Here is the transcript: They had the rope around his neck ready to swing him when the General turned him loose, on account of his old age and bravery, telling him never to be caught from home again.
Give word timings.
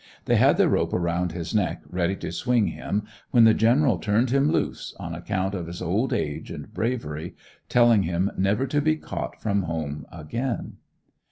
They 0.25 0.37
had 0.37 0.57
the 0.57 0.67
rope 0.67 0.93
around 0.93 1.31
his 1.31 1.53
neck 1.53 1.83
ready 1.87 2.15
to 2.15 2.31
swing 2.31 2.69
him 2.69 3.03
when 3.29 3.43
the 3.43 3.53
General 3.53 3.99
turned 3.99 4.31
him 4.31 4.51
loose, 4.51 4.95
on 4.99 5.13
account 5.13 5.53
of 5.53 5.67
his 5.67 5.79
old 5.79 6.11
age 6.11 6.49
and 6.49 6.73
bravery, 6.73 7.35
telling 7.69 8.01
him 8.01 8.31
never 8.35 8.65
to 8.65 8.81
be 8.81 8.95
caught 8.95 9.39
from 9.39 9.61
home 9.61 10.07
again. 10.11 10.77